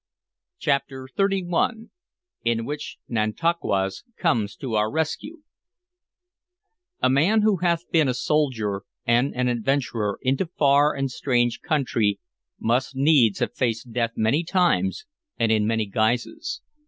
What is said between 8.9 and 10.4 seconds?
and an adventurer